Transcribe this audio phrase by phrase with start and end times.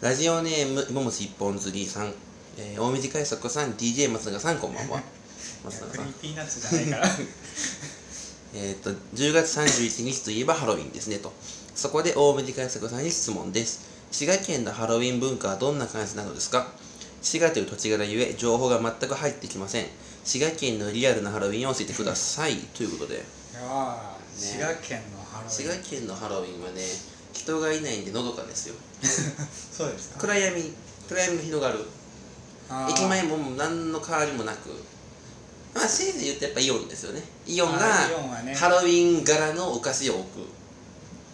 [0.00, 2.12] ラジオネーム、ももし一本釣りさん、
[2.58, 5.00] えー、大水快速さん、DJ 松永さん、こんばんは。
[5.64, 6.12] 松永さん。
[6.14, 7.08] ピーナッツじゃないから
[8.56, 11.32] えっと、10月31日といえばハロウィンですねと。
[11.74, 13.80] そこで大水快速さんに質問です。
[14.12, 16.70] 滋賀県のハロウィン文化はどんな感じなのですか？
[17.20, 19.86] 滋賀という土地柄ゆえ、情報が全く入ってきません。
[20.24, 22.56] 滋賀県のリアルなハロウィンを教えてください。
[22.74, 23.18] ということで、い
[23.54, 26.82] やー滋賀県のハロウィン滋賀県のハロウィンはね、
[27.34, 28.74] 人がいないんでのどかですよ。
[29.02, 30.20] そうですか。
[30.20, 30.72] 暗闇、
[31.08, 31.84] 暗闇が広がる。
[32.88, 34.70] 駅前も何の変わりもなく。
[35.74, 37.22] まあせいぜい言ってやっぱイオンですよね。
[37.46, 37.86] イオンあが
[38.54, 40.46] ハロウィン柄のお菓子を置く。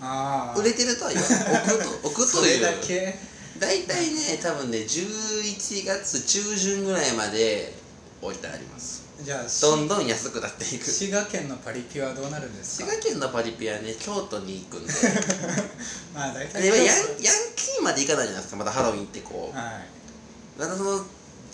[0.00, 0.60] あー。
[0.60, 2.62] 売れてるとは言わない置くと 置くという。
[2.62, 3.30] だけ。
[3.60, 7.74] 大体ね多分ね11月中旬ぐらいまで
[8.22, 10.84] 置いてありますじゃあしどんどん安くなっていく。
[10.84, 12.86] 滋賀県のパリピはどうなるんですか？
[12.86, 14.92] 滋賀県のパリピはね京都に行くんで
[16.14, 19.86] まあ大体でもヤンヤン京キーまで行かないじゃないですかまだハロウィンってこはい。
[20.58, 21.04] まだその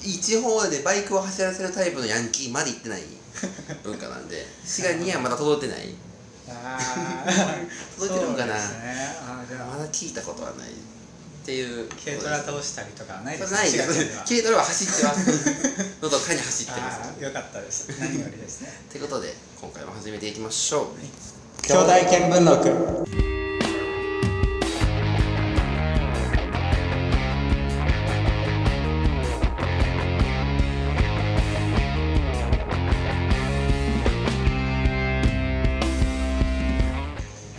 [0.02, 3.02] 地方でバイクを走らせるタイプのヤンキーまで行ってない
[3.82, 5.94] 文化なんで滋賀にはまだ届いてない。
[6.48, 6.78] あ
[7.26, 7.26] あ
[7.98, 8.54] 届いてるのかな。
[8.54, 9.16] そうですね。
[9.20, 10.68] あーじゃまあだ聞いたことはない
[11.46, 14.24] っていう軽トラ倒したりとかはないですないです。
[14.26, 16.02] 軽トラは走ってます。
[16.02, 17.22] のどかに走ってます。
[17.22, 18.00] よかったです。
[18.00, 18.68] 何よりですね。
[18.90, 20.86] ということで今回も始めていきましょう。
[21.62, 23.35] 兄弟見聞録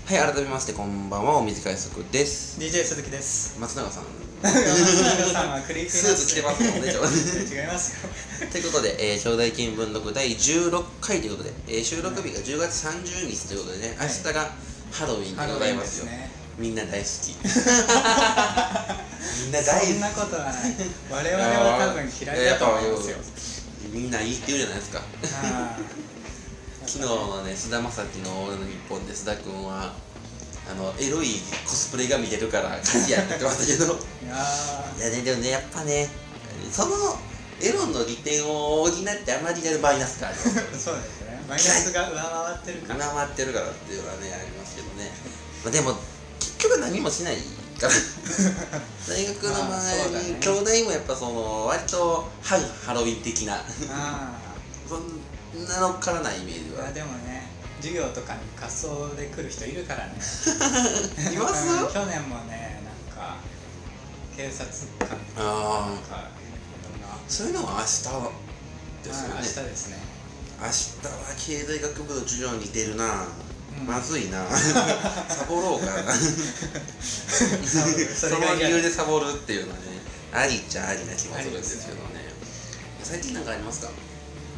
[0.07, 2.57] はい改めましてこんばんはお短い速です。
[2.61, 3.59] DJ 鈴木です。
[3.59, 4.03] 松永さん。
[4.41, 8.47] 松永さんはクリーピースーツ着てますもんね 違いますよ。
[8.49, 14.07] ということで、えー、兄弟見聞録第16回ということで、えー収録日が10月30日ということでね、はい。
[14.07, 14.55] 明日が
[14.91, 16.05] ハロウィンでございますよ。
[16.05, 16.31] ね。
[16.57, 17.35] みんな大好き。
[19.43, 19.91] みんな大好き。
[19.91, 20.55] そんなことはない。
[21.11, 23.17] 我々は多分嫌いだと思いますよ。
[23.91, 25.01] みんないいって言うじゃないですか。
[25.43, 25.77] あ
[26.87, 29.93] 昨日のね菅田将暉の「俺の日本で須田君は
[30.69, 31.27] あのエロい
[31.65, 33.95] コスプレが見れるから勝ちやって言ってましたけど。
[33.95, 34.99] ー。
[34.99, 36.09] いやねでもねやっぱね
[36.71, 36.95] その
[37.61, 41.41] エロの利点を補ってあまりやるマイナスがありますーそうですね。
[41.47, 43.07] マイナスが上回ってるから。
[43.07, 45.09] 上回ってるからっていうのはねありますけどね、
[45.63, 45.95] まあ、でも
[46.39, 47.37] 結局何もしない
[47.79, 47.93] から。
[49.07, 53.63] 大学のまあそうだ周りに、ね兄弟もやっぱその割と反ハロウィン的な。
[53.89, 54.37] あ
[54.87, 56.81] そんなのっからないイメージは。
[56.81, 57.36] あいやでもね
[57.77, 60.13] 授業とかに仮装で来る人いるからね。
[61.33, 61.67] います？
[61.67, 63.37] うん去年もねなんか
[64.35, 64.65] 警察
[64.99, 66.27] 官とかあなんか
[67.27, 68.15] そういうのは明日ですよね。
[69.35, 69.97] はい明日ですね。
[70.59, 70.71] 明日
[71.05, 73.27] は経済学部の授業に出るな、
[73.79, 73.85] うん。
[73.85, 74.43] まずいな。
[74.49, 76.11] サボろうかな。
[76.13, 76.25] そ
[78.29, 79.83] の理由でサボるっていうのはね
[80.33, 82.25] ありっちゃありな気もするんですけどね。
[83.03, 83.89] 最近なんかありますか？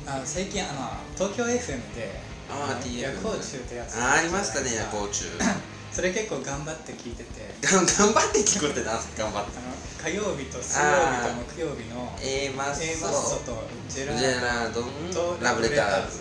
[0.07, 2.81] あ最近あの東京 FM であーの。
[2.81, 3.97] TFM 夜行虫ってやつ。
[3.97, 5.39] あありましたね夜行虫中。
[5.93, 7.53] それ結構頑張って聞いてて。
[7.61, 9.51] 頑頑張って聞くってなんすか頑張って。
[9.57, 12.83] あの火曜日と水曜日と木曜日の A マッソ。
[12.83, 16.19] A マッソとジェラードンとラブレターズ。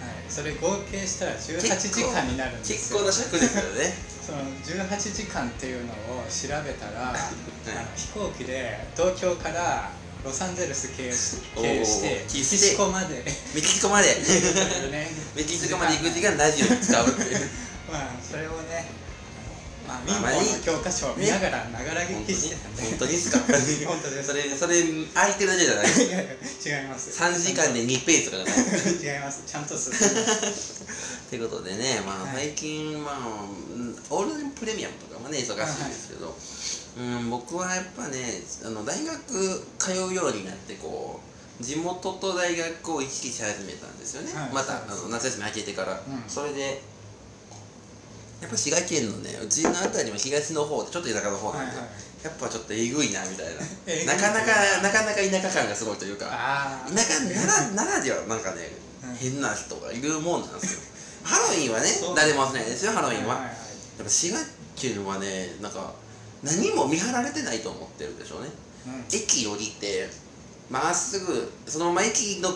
[0.00, 2.98] はい、それ合計したら18時間になるんですよ。
[2.98, 3.94] 結構な尺ですよね。
[4.20, 4.42] その
[4.88, 5.96] 18時間っていうのを
[6.28, 7.18] 調べたら、 あの
[7.96, 9.90] 飛行機で東京から
[10.24, 13.24] ロサンゼルス経由してメキシコまで。
[13.54, 14.08] メキシコまで。
[14.90, 17.22] ね メキシコまで行く時間ラジオに使うって。
[17.22, 17.40] い う
[17.90, 18.90] まあそれをね
[19.88, 23.12] ままああ民法の教科書を見ながらながら聞きしてたんで本当に？
[23.12, 23.38] ですか？
[23.38, 24.26] 本当です。
[24.28, 25.86] それそれ空いてるだけじゃない？
[25.86, 26.26] いやい
[26.68, 27.10] や違います。
[27.10, 29.40] 3時間で2ページとかじゃない違います。
[29.46, 30.82] ちゃんと進んでます。
[31.30, 32.44] ということでね、まあ、はい。
[32.46, 33.16] 最近、まあ、
[33.74, 36.36] うんオールナイトプレミアムとかもね、忙しいですけど、
[36.98, 39.18] うん、僕はやっぱね、あの大学
[39.78, 41.20] 通うようになって、こ
[41.60, 44.32] う、地元と大学を行き来し始めたんですよね。
[44.32, 44.52] はい。
[44.52, 45.92] また、あの夏休み明けてから。
[45.92, 46.24] うん。
[46.28, 46.82] それで、
[48.40, 52.24] やっぱ滋賀県のね、うちのあたりも東の方で、ちょっと田舎の方なんで、はいはい。
[52.24, 53.46] やっぱちょっとえぐいな、みたい
[54.06, 54.14] な。
[54.14, 54.20] な。
[54.20, 56.26] かなか、なかなか田舎感がすごいというか。
[56.94, 58.72] 田舎ならならではなんかね、
[59.04, 59.14] うん。
[59.16, 60.80] 変な人がいるもんなんですよ。
[61.22, 61.86] ハロウィンはね
[62.16, 63.50] 誰もしないですよハロウィンは、はいはい。
[63.50, 63.54] や
[64.00, 64.40] っぱ滋賀
[64.74, 65.92] 県はねなんか
[66.42, 68.48] 何も見張られてないと思ってるでしょうね。
[68.86, 69.04] うん。
[69.12, 70.08] 駅降りて
[70.70, 72.50] まっすぐそのまま駅の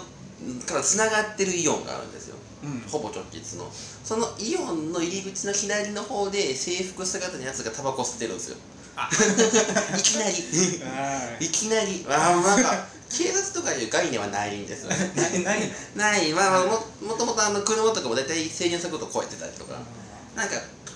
[0.66, 2.36] からつながってるイオンがあるんですよ。
[2.64, 2.80] うん。
[2.88, 3.68] ほぼ直結の。
[3.70, 8.56] そのイオンの入り口の左の方で制服姿のやつがタバコ吸ってるんですよ。
[9.98, 10.32] いきなり。
[10.80, 11.44] はい。
[11.44, 12.06] いきなり。
[12.08, 14.96] ああなんか警察とかいう概念はないんですよね。
[15.36, 15.60] いない。
[15.60, 15.66] の
[15.96, 16.32] ない。
[16.32, 19.78] まあまあももともとあの車とかも大体制限速度超えてたりとか。
[20.36, 20.54] なんか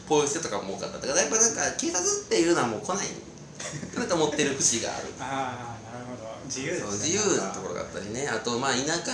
[0.09, 0.99] ポイ捨てとかも多かった。
[0.99, 3.07] だからやっぱなんか警察っていうのはもう来ない。
[3.07, 3.11] ん
[3.93, 5.07] でなんか持ってる節がある。
[5.21, 6.29] ああなるほど。
[6.47, 6.89] 自由ですね。
[6.89, 8.27] そう自由なところがあったりね。
[8.29, 9.13] あとまあ田舎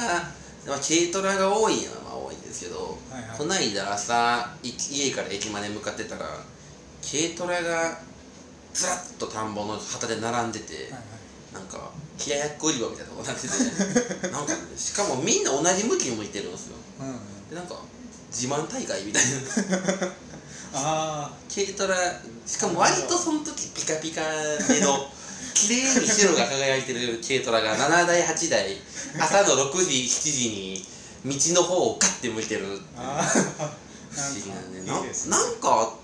[0.66, 3.38] まあ軽トラが多いのはまあ多いんですけど、はいはい。
[3.38, 6.26] こないだ朝い家から駅まで向かってたら
[7.02, 7.98] 軽トラが
[8.72, 11.00] ずらっと田んぼの旗で並んでて、はいはい。
[11.54, 11.90] なんか
[12.24, 16.76] 冷ややっこ売り場みたいなとこになってて なんかねしかもみんな同じ向きに向いてるんですよ。
[17.00, 17.48] うんうん。
[17.48, 17.76] でなんか
[18.30, 20.10] 自慢大会みたいな
[20.74, 21.96] あ軽トラ。
[22.46, 25.08] しかも割とその時ピカピカでの
[25.54, 28.76] 綺麗に白が輝いてる軽トラが7台8台
[29.18, 30.86] 朝の6時7時に
[31.24, 32.66] 道の方をガッて向いてる。
[32.66, 34.80] ーあー不思議なんで。
[35.30, 35.94] ななんか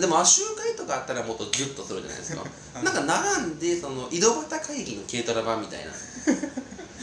[0.00, 2.44] でも集会とかあったらもっとギュッとするじゃないですか。
[2.82, 5.92] なんか並んでその井戸端会議の軽トラ版みたいな。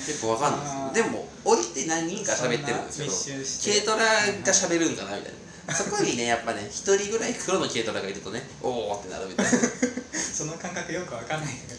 [0.05, 1.03] 結構わかんないです。
[1.03, 9.51] でも降りて何人か喋ってるんですけど軽トラが喋るんかなみたいなそこにねやっぱね一人ぐらい黒の軽トラがいるとねおおってなるみたいな。
[9.51, 9.71] や っ
[10.11, 11.77] その感覚よくわかんないけど。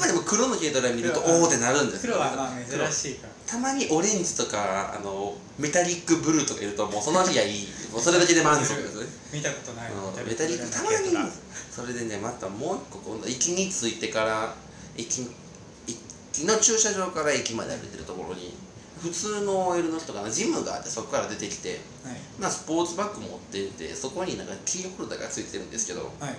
[0.00, 2.14] ぱでも黒の軽トラ見ると黒おおってなるんですよ。
[2.14, 3.26] 黒はまあ珍しいか。
[3.26, 7.68] らたまにオレンジとかあのメタリックブルーとかいるともうその日はいい。
[7.92, 9.06] もうそれだけで満足ですね。
[9.32, 9.90] 見たことない。
[9.90, 10.96] うんメタリックたまに
[11.74, 14.54] それでねまたもう一個今度駅に着いてから
[14.96, 15.28] 駅
[15.86, 18.54] 駅の駐車場から駅まで歩いてるところに
[19.06, 21.78] 普通の OL の人がジムがあってそこから出てきて、はい。
[22.38, 26.36] まあ、スポーツバッグ持っててそこになんかキーホルダーがついてるんですけどはい。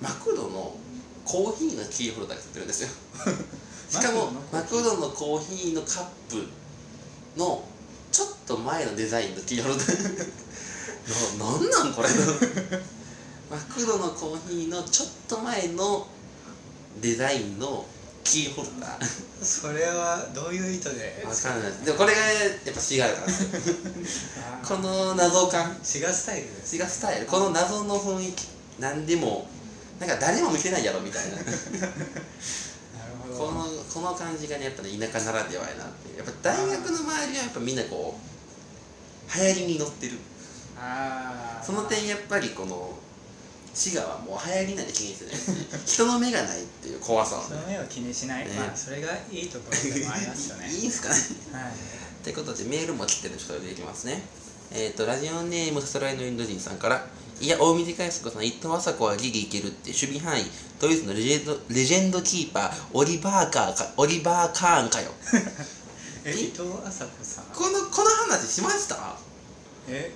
[0.00, 0.76] マクドの
[1.24, 2.88] コーヒーのキーホルダーがついてるんですよ。
[3.90, 5.74] しかもマクドのコーヒー。
[5.74, 6.46] のカップ
[7.36, 7.64] の
[8.10, 10.26] ちょっと前のデザインのキーホルダー。
[11.38, 12.08] ななんなんこれ？
[13.50, 16.06] マクドのコーヒーのちょっと前の
[17.00, 17.86] デザインの
[18.26, 21.22] キーホルダーそれはどういう意図で？
[21.24, 21.72] わかんない。
[21.84, 23.26] でもこれがやっぱ違うから
[24.66, 25.78] この謎感。
[25.84, 28.48] シガスタイル違うスタイルこの謎の雰囲気。
[28.80, 29.46] なんでも。
[30.00, 31.36] なんか誰も見てないやろみたいな。
[33.38, 36.18] このこの感じがねやっぱね田舎ならではやなっていう。
[36.18, 40.18] やっぱ大学の周りはやっぱみんなこう流行りに乗ってる。
[40.78, 42.98] ああその点やっぱりこの
[43.76, 45.52] 滋賀はもう流行りなんて気にしてないし
[45.84, 47.48] 人の目がないっていう怖さはね。
[47.48, 48.54] その目を気にしない、ね。
[48.56, 50.70] まあそれがいいところでもありますよね。
[50.72, 51.14] いいんすかね。
[51.52, 51.72] はい。
[52.24, 54.22] ということでメールも来てるのでちょっとでいきますね。
[54.72, 57.06] えっ、とラジオネームさすらいのインド人さんから
[57.38, 60.44] いや大水海介さん伊藤麻子はギリいけるって守備範囲。
[60.80, 65.10] ドイツのレジェンドレジェンドキーパーオリバーカーかオリバーカーンかよ。
[66.24, 67.44] え伊藤麻子さん？
[67.54, 69.16] このこの話しました？
[69.88, 70.12] え？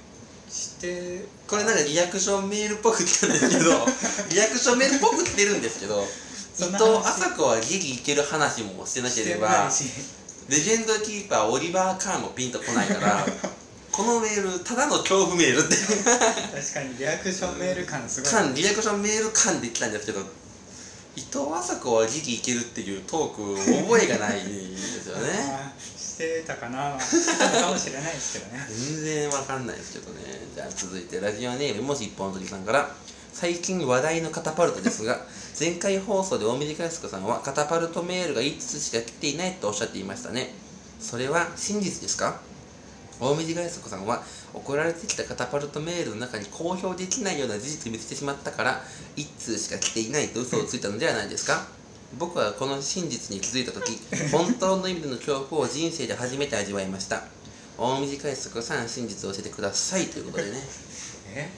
[0.50, 3.70] 知ってこれなんかリアクションメールっぽく来たんですけど
[4.34, 6.02] リアクションメールっぽく来てるんですけど
[6.58, 6.98] 伊藤話。
[6.98, 9.70] 麻子はギリいける話もしてなければ
[10.48, 13.26] レジェンドキーパーオリバー・カーンもピンとこないから
[13.92, 15.76] このメールただの恐怖メールって。
[15.76, 18.30] 確かにリアクションメール感すごい。
[18.30, 20.20] 感リアクションメール感で来たんですけど
[21.16, 25.72] 伊藤麻子はギリいけるっていうトーク覚えがないんですよね
[26.20, 26.92] してたかな。
[27.00, 28.66] かもしれないですけどね。
[28.68, 30.20] 全然わかんないですけどね。
[30.54, 32.94] じゃあ続いてラジオネーム芋虫一本釣りさんから
[33.32, 35.24] 最近話題のカタパルトですが
[35.58, 40.54] 前回放送で大水海介さんはカタパルトメールが5つしか来ていないとおっしゃっていましたね。
[41.00, 42.38] それは真実ですか？
[43.18, 44.22] 大水海介さんは
[44.54, 48.82] 送られてきたカタパルトメールの中に公表できないような事実を見つけてしまったから
[49.16, 51.79] 1通しか来ていないと嘘をついたのではないですか？
[52.18, 53.98] 僕はこの真実に気づいた時
[54.32, 57.24] 本当の意味での恐怖を人生で初めて味わいました。
[57.78, 60.06] 大水海介さん真実を教えてください。
[60.08, 60.58] ということでね。
[61.32, 61.48] え？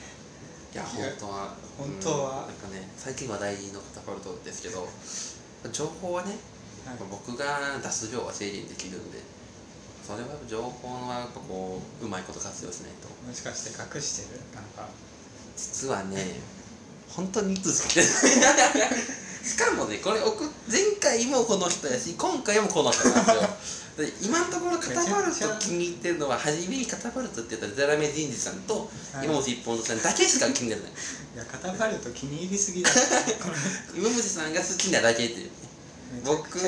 [0.74, 1.54] いや本当は。
[1.78, 2.30] 本当は？
[2.42, 2.46] うん。
[2.48, 4.88] なんかね最近話題のカタパルトですけど
[5.72, 6.36] 情報はね
[6.84, 6.96] はい。
[7.10, 9.18] 僕が出す量は制限できるんで
[10.06, 13.08] それは情報はやっぱこううまいこと活用しないと。
[13.26, 14.40] もしかして隠してる？
[14.54, 14.88] なんか。
[15.56, 16.40] 実はね
[17.08, 18.02] 本当にいつ好きで
[19.42, 23.42] しかもねこれ送っ前回もこの人やし今回もこの人なんですよ。
[23.98, 29.26] で今のところカタパルト気に入ってるのは初めにカタパルトって言ったらゼラメ人事さんとはい。
[29.26, 30.92] 今本一本さんだけしか気に入ってない。
[31.34, 32.90] いやカタパルト気に入りすぎだ。
[33.94, 35.50] 今本さんが好きなだけっていう。
[36.24, 36.58] 僕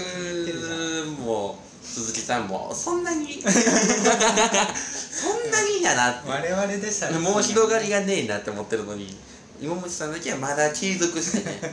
[1.18, 3.40] も鈴木さんもそんなに。
[3.44, 3.54] そん
[5.50, 6.28] なにやなって。
[6.28, 9.16] 我々でさえもう広がりがねえなって思ってるのに
[9.60, 11.60] 今本さんだけはまだ継続してね。
[11.62, 11.66] あ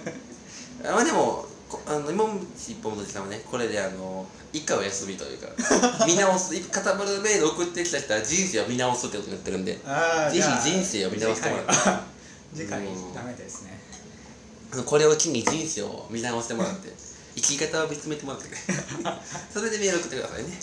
[0.84, 5.48] まあでもこあの今本一本のさんはねこれであの一回お休みというか
[6.06, 11.74] 見直す片丸メール送ってきた人は人生を見直すってことになってるんでぜひあーじゃあ人生を見直してもらって。
[11.74, 12.02] 次回は
[12.54, 13.14] 次回うん。
[13.14, 13.80] ダメですね。
[14.74, 16.92] あのこれを機に人生を見直してもらって
[17.36, 18.58] 生き方を見つめてもらってくれ。
[19.54, 20.60] それでメール送ってくださいね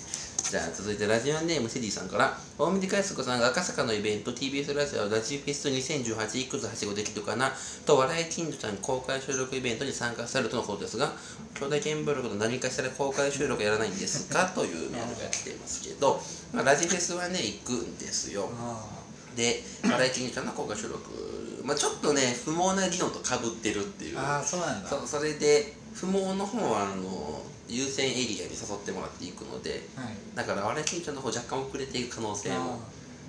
[0.50, 7.52] じゃあ続いてラジオネームセディさんから大水海賊さんが赤坂のイベント TBS ラジオラジフェス2018いくつはしごできるかな
[7.85, 11.12] と笑い金魚ちゃん公開収録イベントに参加されるとのことですが
[11.61, 14.47] 兄弟見聞録と何かしら公開収録やらないんですか？
[14.57, 16.23] というメールが来ていますけど、
[16.55, 18.50] まあ、ラジフェスはね行くんですよ。
[18.59, 18.88] あ
[19.37, 24.17] で笑い金魚ちゃんの公開収録まあちょっとね不毛な議論とかぶってるっていう。
[24.17, 24.88] ーあーそうなんだ。
[24.88, 30.15] そそれで不毛の方はあの優先エリアに誘ってもらっていくのではい。
[30.35, 32.81] だから我々金ちゃんの方若干遅れていく可能性も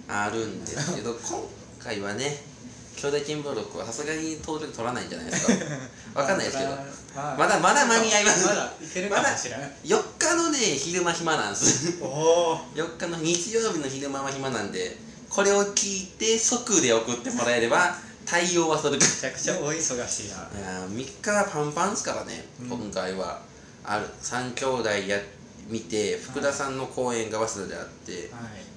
[0.08, 1.43] ああるんですけど今
[1.79, 2.43] 回はね
[3.00, 5.53] 兄弟見聞録はさすがに登録取らないんじゃないですか。
[6.19, 6.72] わかんないですけど。
[7.15, 8.46] あまだまだ間に合います。
[8.46, 9.72] まだいけるかもしれない。
[9.86, 11.98] 4日のね昼間暇なんです。
[12.01, 14.98] おお4 日の日曜日の昼間は暇なんで
[15.29, 20.36] これを聞いて即で送ってもらえれば対応はするめちゃくちゃ大忙しいな。
[20.36, 22.67] いやー3日はパンパンですからね、うん。
[22.67, 23.39] 今回は
[23.83, 24.05] ある。
[24.21, 25.19] 3兄弟や
[25.67, 28.17] 見て福田さんの公演が早稲田であって、は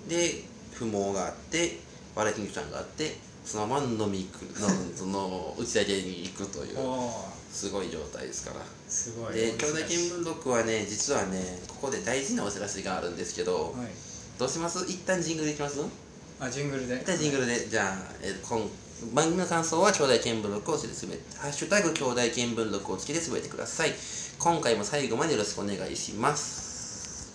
[0.06, 0.11] い。
[0.11, 0.44] で
[0.75, 1.78] 不毛があって
[2.14, 6.76] バラエティーちゃんがあってそのまま飲み行くのその打ち上げに行くという
[7.50, 8.64] すごい状態ですから。
[8.88, 9.35] すごい。
[9.35, 13.73] で兄弟見聞録はね実はねここで大事なお知らせがあるんですけど、はい。
[14.38, 14.85] どうします？
[14.90, 15.80] 一旦ジングルいきます？
[16.40, 16.97] あジングルで。
[16.97, 17.68] 一旦ジングルで。
[17.68, 18.61] じゃあ、えー今
[19.14, 23.90] 番組の感想は兄弟見聞録をつけてすべて「ハッシュタグ兄弟見聞録」をつけてつぶやいてください
[24.42, 27.30] 今回も最後までよろしくお願いします。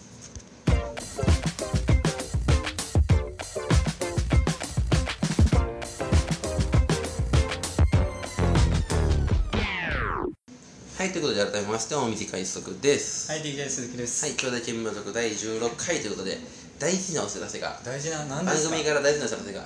[10.97, 13.31] はいということで改めまして大道快速です。
[13.31, 14.25] はい DJ 鈴木です。
[14.25, 16.37] はい兄弟見聞録第16回ということで
[16.77, 17.79] 大事なお知らせが。
[17.85, 18.75] 大事な何で番すか？
[18.75, 19.63] 組から大事なお知らせが。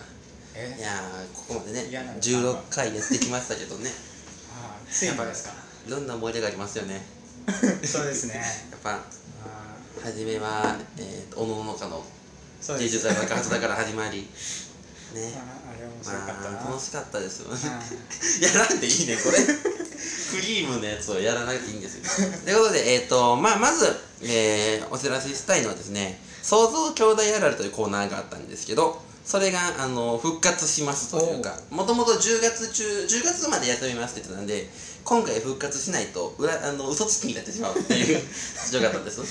[0.53, 0.75] え？
[0.77, 3.89] いやーここまでね嫌なの16回やってきましたけどね。
[4.53, 5.55] あーついにですか。
[5.88, 7.01] いろんな思い出がありますよね
[7.86, 8.36] そうですね。
[8.71, 9.01] やっぱあ
[10.03, 12.03] 初めは、えー、おのののかの
[12.77, 14.21] 芸術大爆発だから始まり。
[14.21, 14.27] ね。
[15.13, 17.53] あれ面白かったな、まあ楽しかったですよ。
[17.53, 17.81] ねあ
[18.60, 19.38] やらんでいいねこれ。
[19.39, 22.29] クリームのやつをやらなくていいんですよ。
[22.45, 34.68] ということでえっ、とまあまず、えー、お知らせしたいのはですね創造兄弟あるあるというコーナーがあったんですけどそれがあの復活しますというかもともと10月中10月までやってみますって言ってたんで
[35.04, 38.20] 今回復活しないと裏あの嘘つきになってしまうっていう
[38.66, 39.22] 事情があったんです。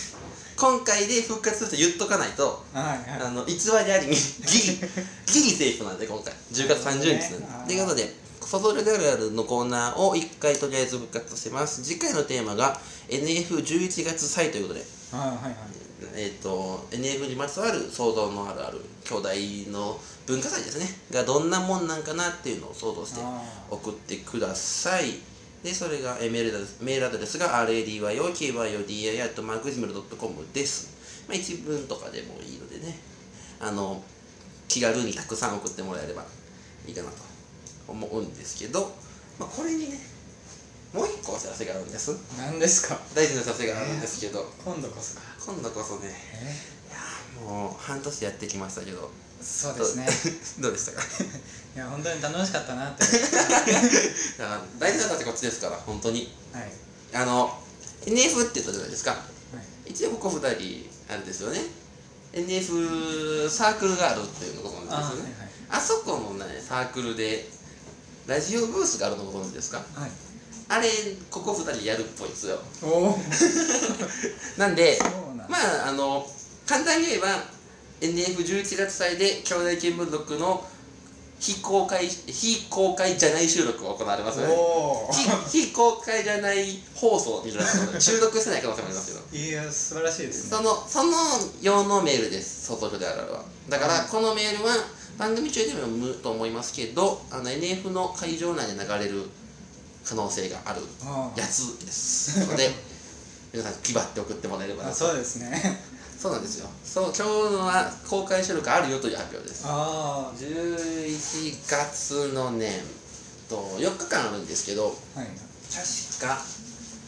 [0.57, 3.21] 今回で復活すると言っとかないとーはいはい。
[3.23, 4.79] あの偽りありにギリ
[5.27, 6.35] ギリセーフなんで今回。
[6.53, 11.83] 10月30日なんで、ということで「そぞれであるある」のコーナーを1回とりあえず復活します。
[11.83, 12.79] 次回のテーマが
[13.09, 14.87] NF11 月祭ということで。
[15.13, 15.80] あーはいはい
[16.15, 19.29] えっ、と NF にまつわる想像のあるある兄弟
[19.73, 20.87] の文化祭ですね。
[21.11, 25.19] がどんなもんなんかなっていうのを想像してあ送ってください。
[25.63, 30.89] でそれがえーメールアメールアドレスが RADYOKYODI.macgmail.com です、
[31.29, 32.99] まあ、一文とかでもいいのでね。
[33.61, 34.03] あの
[34.69, 36.25] 気軽にたくさん送ってもらえれば
[36.87, 37.17] いいかなと
[37.89, 38.95] 思うんですけど、
[39.39, 39.99] まあ、これにね
[40.95, 42.13] もう一個お知らせがあるんです。
[42.13, 42.99] ー何ですか？
[43.15, 44.51] 大事なお知らせがあるんですけど。
[44.65, 46.11] 今度こそか今度こそね。
[46.35, 46.57] え
[46.89, 49.11] いやーもう半年やってきましたけど。
[49.43, 50.07] そうですね。
[50.61, 51.03] どう でしたか？
[51.75, 53.05] いや本当に楽しかったなって。
[54.79, 56.33] 大事なのってこっちですから本当に。
[56.53, 56.63] はい。
[56.63, 56.73] はい
[57.13, 57.59] あの
[58.07, 59.17] NF って言ったじゃないですか。
[59.85, 61.61] 一応ここ2人あれですよね。
[62.33, 65.23] NF サークルがあるっていうのをご存知あですよね。
[65.23, 65.51] ーはいはい。
[65.71, 67.51] あそこのねサークルで
[68.27, 69.79] ラジオブースがあるのご存知ですか？
[69.95, 70.11] はい
[70.71, 70.89] あれ
[71.29, 72.57] ここ2人やるっぽいですよ。
[74.57, 74.97] なんで
[75.49, 76.25] まああの
[76.65, 77.27] 簡単に言えば
[78.01, 80.65] NF11 月祭で兄弟見聞録の
[81.41, 84.55] 非公開非公開じゃない収録が行われますよね。
[84.55, 85.29] おお非
[85.67, 90.57] 非公開じゃない放送みたいなので収録してない可能性もありますけどいや素晴らしいですね。
[90.57, 91.13] そのその
[91.61, 92.67] 用のメールです。
[92.71, 93.45] 外局であるあるは。
[93.69, 94.77] だからこのメールは
[95.19, 99.29] 番組中でも読むと思いますけどあの NF の会場内で流れる
[100.05, 102.41] 可能性があるあやつです。
[102.47, 102.71] ので
[103.53, 104.95] 皆さん気張って送ってもらえればなと。
[104.95, 105.81] あそうですね。
[106.21, 106.69] そうなんですよ。
[106.85, 107.21] そう今日
[107.55, 109.63] のは公開収録あるよという発表です。
[109.65, 112.85] あ11月のね
[113.49, 115.29] と4日間あるんですけどあはい。
[115.73, 116.45] 確か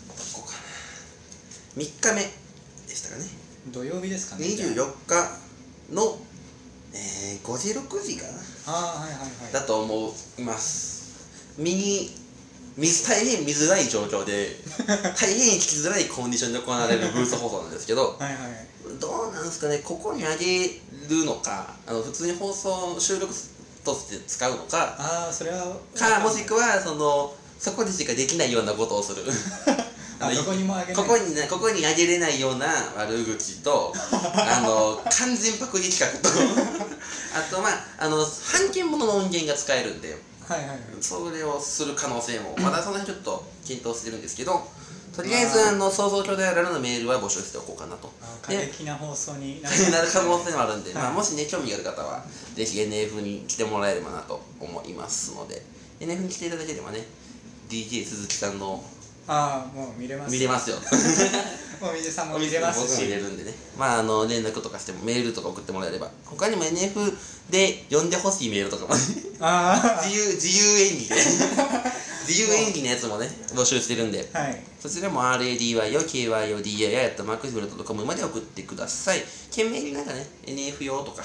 [0.09, 0.53] どこか
[1.77, 1.83] な。
[1.83, 2.23] 3日目
[2.89, 3.27] でしたかね。
[3.71, 4.47] 土曜日ですかね。
[4.47, 5.31] 24日
[5.93, 6.19] の、
[6.93, 8.33] えー5時6時かな。
[8.67, 9.53] ああはいはいはい。
[9.53, 11.03] だと思います。
[11.59, 12.22] 見に
[12.77, 18.39] 水大変見づらい状況で 大変聞きづらいコンディションで行われるブース放送なんですけどはいはい
[18.99, 23.33] どうなんですかねここにあげるのかあの普通に放送収録
[23.85, 29.23] として使うのかああそれはかもしくはそのそこでしかできないようなことをする。
[30.19, 36.31] あどこにもあげここにねここにあげれないような悪口と あの完全パクリ企画と。
[37.35, 40.17] あとまああの半券物の音源が使えるんで
[40.53, 40.79] はいはいはい。
[41.01, 42.55] それをする可能性も。
[42.59, 44.69] まだその辺ちょっと検討してるんですけど
[45.17, 45.73] とりあえずあ。
[45.73, 48.13] の想像兄弟あるのメールは募集しておこうかなと。
[48.23, 51.03] あ過激な放送にな なる可能性もあるんで、はい。
[51.05, 55.65] まあ、もしね興味がある方はぜひ NF に来てもらえればなと思いますので。
[56.01, 57.07] NF に来ていただければね
[57.69, 58.83] DJ 鈴木さんの
[59.27, 60.33] ああもう見れます。
[60.33, 60.77] 見れますよ。
[61.81, 63.55] もう水さんも見れます僕も見れしるんでね。
[63.77, 66.11] まああの連絡とかしてもメールとか送ってもらえれば。
[66.25, 67.17] 他にも NF
[67.51, 68.95] で読んでほしいメールとかも。
[68.95, 69.01] ね
[69.41, 71.09] あ自由自由演技。
[71.09, 71.15] で
[72.27, 74.29] 自由演技のやつもね募集してるんで。
[74.33, 74.63] あはい。
[74.81, 79.25] そちらも RADY を KYODI やとマークフルトコムまで送ってください。
[79.51, 81.25] 件名になんかね NF 用とか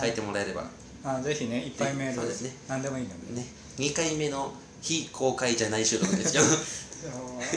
[0.00, 0.64] 書いてもらえれば。
[1.04, 2.56] あぜひねいっぱいメールそうですね。
[2.68, 3.40] 何でもいいので。
[3.40, 3.46] ね。
[3.78, 6.58] 2回目の非公開じゃない収録ですけどそう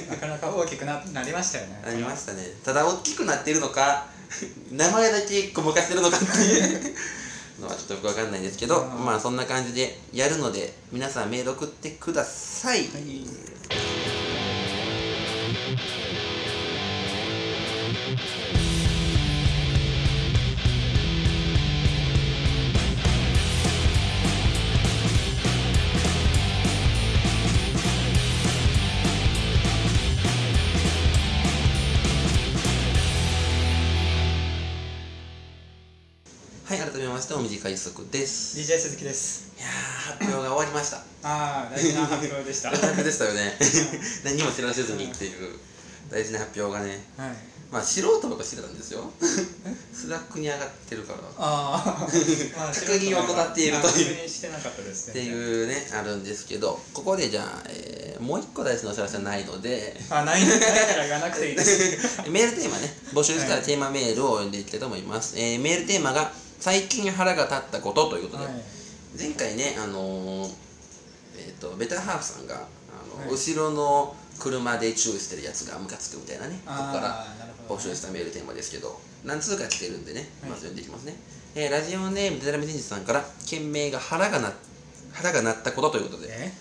[0.10, 1.82] なかなか大きくななりましたよね。
[1.86, 2.44] ありましたね。
[2.64, 4.06] ただ大きくなってるのか
[4.72, 6.96] 名前だけごまかしてるのかっていう。
[7.60, 9.06] のはちょっとよくわかんないんですけどうん。
[9.06, 13.51] まあそんな感じでやるので皆さんメール送ってください、はい
[37.12, 38.58] ましてお短い速です。
[38.58, 39.52] DJ 鈴木です。
[39.58, 39.70] いやー
[40.20, 40.98] 発表が終わりました。
[41.24, 42.70] ああ大事な発表でした。
[42.70, 43.52] は大変でしたよね。
[44.24, 45.60] 何も知らせずにっていう
[46.10, 47.04] 大事な発表がね。
[47.18, 47.22] い。
[47.70, 49.12] まあ素人のが知れたんですよ。
[49.92, 51.20] スラックに上がってるから。
[51.38, 53.90] ああ 確認を怠っているという。
[53.90, 55.12] あ確認してなかったですね。
[55.12, 56.80] っていうねあるんですけど。
[56.94, 60.00] ここでじゃあ、えーもう一個大事なお知らせはないので。
[60.10, 60.66] あないないか
[60.96, 62.22] ら言わなくていいです。
[62.30, 63.02] メールテーマね。
[63.14, 68.64] 募集したらはいテーマメールを読んでいきたいと思います、えーメールテーマが「最近腹が立ったこと」ということで、はい。
[69.18, 70.54] 前回ねあのー
[71.38, 72.60] えっ、とベターハーフさんがあ
[73.20, 73.32] の、はい。
[73.32, 77.28] 後ろの車でチューしてるやつがムカつくみたいなねここから
[77.68, 80.50] 募集したメールテーマですけど何通か来てるんでねはい。
[80.52, 81.16] まず読んでいきますね、
[81.56, 84.54] えーラジオネームデタラメ天使さんから件名が腹がな
[85.12, 86.54] 腹が鳴ったことということでえ？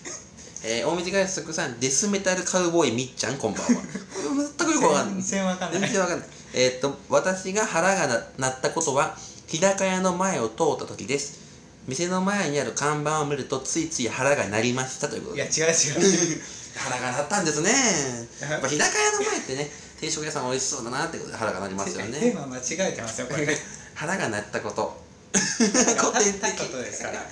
[0.63, 3.67] えー、大道外作さん、デスメタルカウボーイみっちゃん、こんばんは。
[4.57, 5.23] 全くよくわかんない。
[5.23, 5.69] 全然わか
[6.15, 6.29] んない。
[6.53, 9.17] えーっと、私が腹がな鳴ったことは、
[9.51, 11.41] 日高屋の前を通った時です。
[11.85, 15.41] 店の前にある看板を見ると、ついつい腹が鳴りましたということで。
[15.41, 16.41] いや違う違う
[16.77, 17.69] 腹が鳴ったんですね。
[18.49, 22.17] やっぱ日高屋の前ってね、定食屋さん美味しそうだなってことで腹が鳴りますよテね。
[22.17, 22.61] ーマ間違
[22.91, 23.45] えてますよこれ
[23.93, 25.01] 腹が鳴ったこと。
[25.33, 27.25] 古古典典的ことですから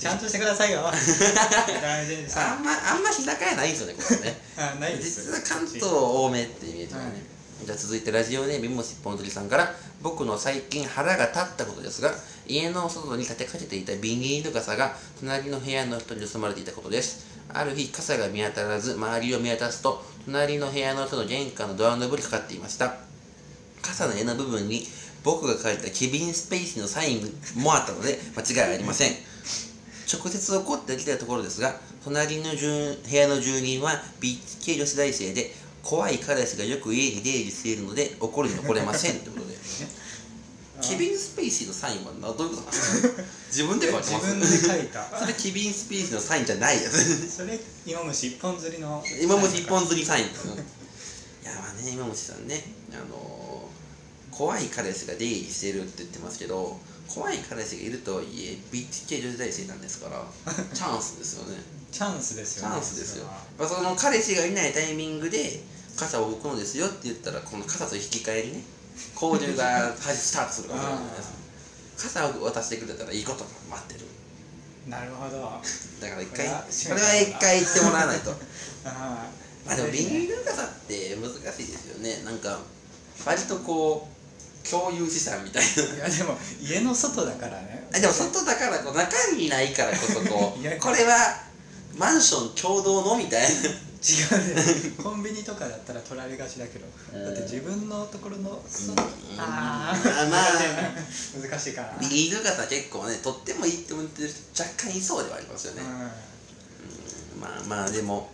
[0.00, 0.82] ちゃんとしてくださいよ
[1.82, 4.40] 大事にあさんま、あんま日高屋ないんですよね、これね。
[4.56, 12.10] あないです実は関東多めってイメージがね、はいじゃあ続いてラジオネームもしっぽん鳥さんから僕の最近腹が立ったことですが
[12.46, 17.26] 家の外に立てかけていたビニール傘が隣の部屋の人に盗まれていたことです。
[17.50, 22.94] ある日傘が見当たらず周りを見渡すと隣の部屋の人の玄関のドアノブにかかっていました。
[23.82, 24.82] 傘の柄の部分に
[25.24, 29.12] 僕が書いたケビン・スペイシーのサインもあったので間違いありません。
[30.10, 39.54] 直接怒ってきたところですが隣の住部屋の住人はビッチ系女子大生で怖い彼氏がよく家に出入りしているので怒るに怒れませんということで
[40.82, 45.18] ケビン・ スペイシーのサインはなどういうことなんですか自分で書いてます自分で書いた。
[45.18, 49.04] それケビン・スペイシーのサインじゃないやつそれ芋虫一本釣りの。
[49.20, 50.24] 芋虫一本釣りサイン。
[50.28, 50.28] い
[51.44, 52.62] やまあね芋虫さんね。
[52.92, 53.48] あのー
[54.38, 60.24] 怖い彼氏が出入りしてるって言ってますけど怖い彼氏がいるとはいえビッチ系女子大生なんですから
[60.72, 61.56] チャンスですよね
[61.90, 62.76] チャンスですチよね。
[62.76, 63.26] ャンスですよ。
[63.58, 65.60] まあその彼氏がいないタイミングで
[65.96, 68.62] 傘を置くのですよって言ったらこの傘と引き換えにね
[69.20, 74.06] 交流がスタートするかもしれないです傘を渡してくれたらいいことが待ってる。
[74.88, 75.36] なるほど。
[76.00, 78.30] だから一回これは一回言ってもらわないと。
[78.84, 79.26] あ
[79.66, 82.22] まあでもビニール傘って難しいですよね。
[82.24, 82.58] なんか
[83.26, 84.08] 割とこ
[84.64, 87.88] う共有資産みたいいやでも家の外だからね。
[87.92, 91.47] でも外だからこう中にないからこそこ いうやこれは
[91.98, 93.48] マンション共同のみたいな。
[93.98, 94.92] 違うね。
[95.02, 96.86] コンビニとかだったら取られがちだけど。
[97.12, 97.24] うん。
[97.24, 98.98] だって自分のところのそうん。
[98.98, 99.04] あ
[99.36, 100.78] まあまあ。
[101.36, 108.30] ー難しいかなビニール傘結構ね取ってもいいって思ってる人若干いそうではありますよね、うまあまあでも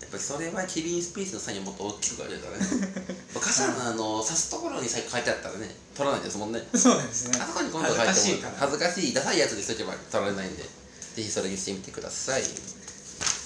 [0.00, 2.66] やっぱりそれはケビン・スペースのサインをもっと大きく書いてたらね。
[3.40, 6.58] 傘のあの刺すところに書いてあったらね取らないですもんね。
[6.58, 7.38] んそうですね。
[7.40, 8.12] あそこに今度書いても
[8.58, 12.42] 恥ずかしいダサいやつにしとけば取られないんでぜひそれにしてみてください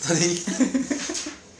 [0.04, 0.26] それに。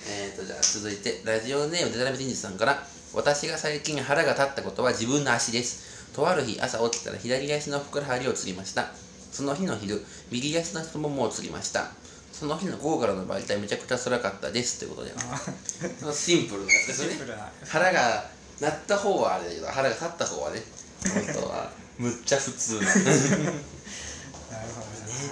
[0.06, 6.12] えっとじゃあ続いてラジオネームデタラメ人事さんから私が最近腹が立ったことは自分の足です。
[6.14, 8.90] とある日朝起きたら左足のふくらはぎをつりました。
[9.32, 11.88] その日の昼右足の太ももをつりました。
[12.32, 14.78] その日の午後からのバリタイめちゃくちゃ辛かったです。
[14.80, 15.14] ということで。
[15.16, 17.26] あシンプルなやつですね。
[17.66, 18.28] 腹が
[18.60, 20.62] 鳴った方はあれだけど腹が立った方はね
[21.02, 23.14] 本当はむっちゃ普通ななるほどね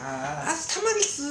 [0.03, 1.23] あ朝たまにす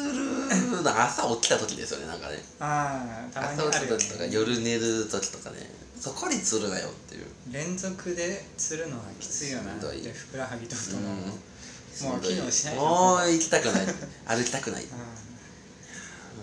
[0.82, 2.36] るの朝起きた時ですよねなんかね。
[2.36, 5.58] ーあーたまに朝起きた時とかね夜寝る時とかね
[6.00, 7.26] そこにつるなよっていう。
[7.52, 9.72] 連続で釣るのはきついよな。
[9.72, 10.02] しんどい。
[10.02, 11.04] でふくらはぎと太も。
[11.04, 11.20] もうん
[12.12, 12.76] もう機能しない。
[12.76, 13.86] もう行きたくない。
[14.26, 14.84] 歩きたくない。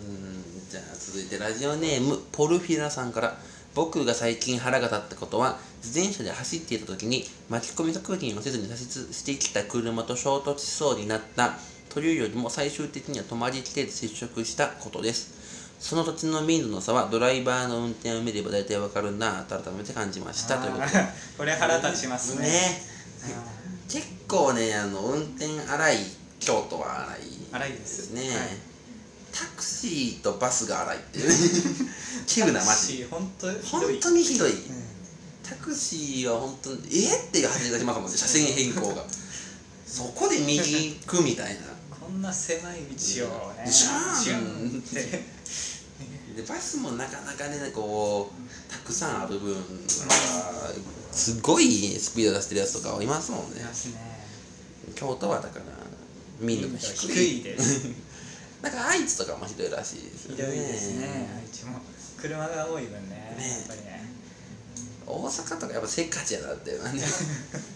[0.06, 0.14] うん。
[0.14, 3.38] うんじゃあ続いてラジオネームポルフィラさんから。
[3.74, 11.56] 僕が最近腹が立ったことは自転車で走っていた時に巻き込み確認をせずに左折してきた車と衝突しそうになった
[11.90, 15.38] というよりも最終的には止まりきれず接触したことです。
[15.80, 19.44] その土地の民度の差はドライバーの運転を見れば大体わかるな。
[19.44, 20.58] と改めて感じました。
[20.58, 20.92] ということで。
[21.38, 22.48] これ腹立ちますね。
[22.48, 22.82] ね。
[23.24, 25.96] あ結構ねあの運転荒い
[26.40, 28.30] 京都は荒いー荒いですね、はい。
[29.32, 31.30] タクシーとバスが荒いっていう。
[32.26, 33.06] 急な街。
[33.10, 34.00] 本当本い。
[34.00, 34.84] 当にひどい、うん。
[35.42, 38.18] タクシーは本当にえっていう走りがしますもんね。
[38.18, 39.04] 車線変更が。
[39.86, 41.60] そこで右行くみたいな。
[41.60, 41.66] こ
[42.08, 45.38] んな狭い道をねじゃーンって。
[46.38, 49.56] でバスもなかなかねこうたくさんある分
[51.10, 53.60] すごいスピード出してるやつとかはいますもんね。
[53.60, 54.00] いますね。
[54.94, 55.64] 京都はだから
[56.40, 57.42] 民度が低い。
[57.42, 57.86] です。
[58.62, 61.28] なんか愛知とかもひどいらしいですよひどいですね。
[61.36, 61.80] 愛知も。
[62.16, 63.50] 車が多い分ねね。
[63.50, 64.08] やっぱりね。
[65.06, 67.02] 大阪とかやっぱせっかちやなっていうのはね。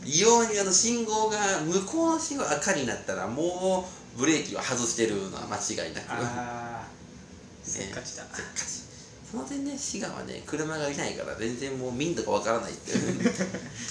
[0.04, 6.10] 異様にあの信号が向こうの信号赤になったらもうブレーキを外してるのは間違いなく。
[6.10, 6.86] ああ
[7.62, 8.24] せっかちだ。
[8.32, 8.82] せっかち。
[9.30, 12.98] その点ね滋賀はね車がいないから全然もう民度がわからないっていう。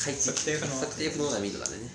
[0.04, 0.38] 快適測
[0.96, 1.90] 定不能な民度なんでね。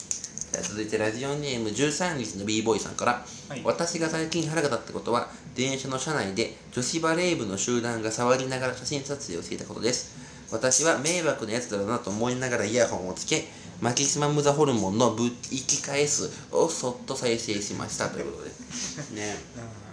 [0.62, 3.60] 続いてラジオネーム13日の b ボーイさんから、はい。
[3.62, 10.16] 私が最近腹が立ったことは電車の車内で女子バレー部の集団が触りながら写真撮影をしていたことです。
[10.50, 13.48] 私は迷惑なやつだなと思いながらイヤホンをつけ
[13.80, 18.50] マキシマムザホルモンのぶっ生き返すをそっと再生しましたということで。
[19.20, 19.36] ね。
[19.56, 19.86] うん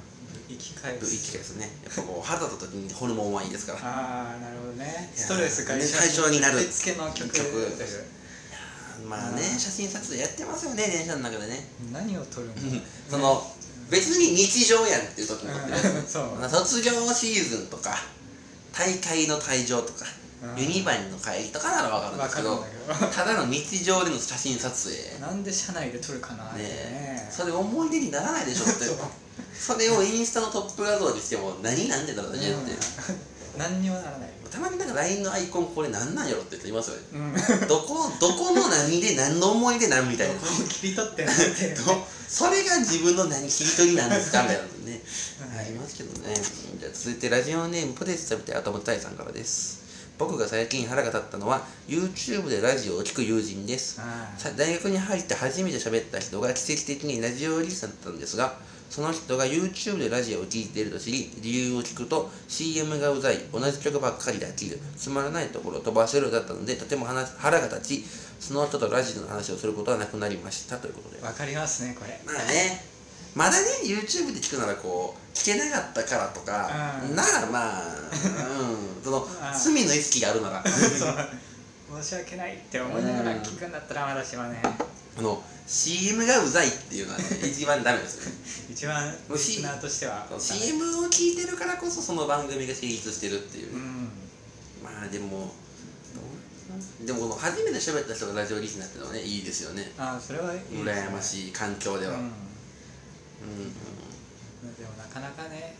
[0.50, 1.56] 生き返ぶっ生きす返す。
[1.58, 3.80] ねやっぱこう腹立った時にホルモンはいいですから。
[3.82, 5.12] ああなるほどね。
[5.15, 6.60] ストレス解消になる。
[6.60, 7.43] うってつけの曲曲
[9.10, 9.60] まあねうん。
[9.60, 11.67] 写真撮影やってますよね電車の中でね。
[11.91, 12.54] 何を撮るの？
[13.10, 13.41] その
[13.89, 15.78] 別に日常やんっていう時もあってね。
[16.41, 16.50] うん。
[16.50, 17.96] 卒業シーズンとか
[18.72, 20.06] 大会の退場とか。
[20.06, 20.22] うん
[20.58, 22.65] ユニバンの帰りとかなら分かるんですけど
[23.15, 24.97] ただの日常での写真撮影。
[24.97, 29.23] ねなんで車内で撮るかなってえねそれ思い出にならないでしょって。
[29.53, 32.47] それをインスタのトップ画像にしても何なんでだろうねって。
[32.49, 32.60] うん。
[33.58, 34.29] 何にもならない。
[34.51, 37.03] たまになんか LINE のアイコンこれ何なんやろって人いますよね。
[37.13, 37.67] うん。
[37.67, 40.34] どこどこの何で何の思い出なんみたいな。
[40.69, 41.69] 切り取ってなんて。
[41.75, 45.01] どそれが自分の何切り取りなんですかみたいなのね。
[45.56, 45.65] はい。
[45.65, 46.36] ありますけどね。
[46.36, 49.83] じゃあ続いてラジオネームポテチ食べて頭たいさんからです
[50.17, 53.99] 僕が最近腹が立ったのは YouTube でラジオを聞く友人です。
[54.56, 58.56] 大学に入って初めて喋った人が奇跡的にラジオリスナーだったんですが
[58.89, 68.06] その人が YouTube でラジオを聴いていると知り理由を聞くと CM がうざい同じ曲ばっかりで飽きるつまらないところを飛ばせるだったのでとても話腹が立ち
[68.39, 70.78] その人とラジオの話をすることはなくなりました。
[70.78, 71.26] ということで。
[71.26, 72.19] わかりますねこれ。
[72.26, 72.92] まあね
[73.36, 76.69] まだね YouTube で聞くならこう聞けなかったからとか
[77.10, 77.15] うん。
[77.15, 77.82] ならまあ
[79.00, 79.04] うん。
[79.04, 79.28] そのうん。
[79.54, 80.63] 罪の意識があるなら。
[80.65, 84.60] 申し訳ないって思いながら聞くんだったら私はね
[85.17, 88.17] あの CM がうざいっていうのはね一番ダメです。
[88.17, 88.32] よ ね
[88.72, 90.28] 一番リスナーとしては。
[90.39, 94.10] CM を聞いてるからこそその番組が成立してるっていう、うん。
[94.84, 95.54] まあでも
[97.06, 99.91] でもこの初めて喋った人がラジオリスナーってのはねいいですよね。
[99.98, 100.91] あそれはいいね。
[100.91, 102.32] 羨ましい環境では、うん
[103.43, 104.75] うん。
[104.75, 105.75] でもなかなかね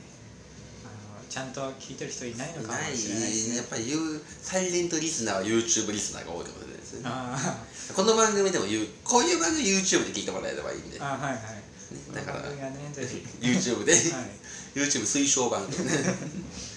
[0.84, 3.58] あのちゃんと聞いてる人いないのかもしれないですね。
[3.58, 3.84] やっぱり
[4.42, 7.02] サイレントリスナーは YouTube リスナーが多いかもしれないですね。
[7.06, 7.38] あ
[7.96, 8.66] この番組でも
[9.04, 11.64] こういう番組 YouTube で聞いてもらえればいいんで、あはいはい。
[12.14, 12.92] だからね
[13.40, 14.02] YouTube で、はい。
[14.76, 15.94] YouTube 推奨番組ね。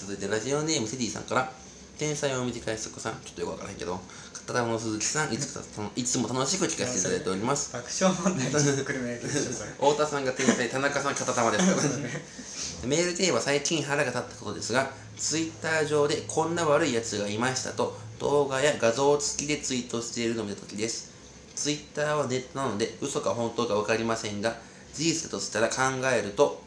[0.00, 1.52] 続いてラジオネームセディさんから
[1.98, 3.12] 天才を短いすこさん。
[3.24, 4.00] ちょっとよくわからへんけど。
[4.46, 5.60] 片田の鈴木さんいつか
[5.96, 7.72] いつも楽しく聞かせていただいております。
[7.72, 9.70] 爆笑問題に来るメでしょそれ。
[9.70, 21.10] 太田さんが天才田中さん片玉ですから メールテーマ最近腹が立ったことですがツイッター上でこんな悪いやつがいましたと動画や画像付きでツイートしているのを見た時です。
[21.56, 24.56] ツイッターはネットなので嘘か本当か分かりませんが
[24.92, 25.76] 事実だとしたら考
[26.12, 26.62] えると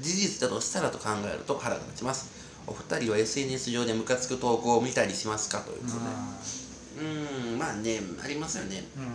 [0.00, 2.39] 事実だとしたらと考えると腹が立ちます
[2.70, 5.58] お二人は SNS 上でムカつく投稿を見たりしますか？
[5.60, 6.00] ということで。
[6.06, 6.38] あ
[6.98, 8.84] うーんまあねありますよね。
[8.96, 9.06] ーうん。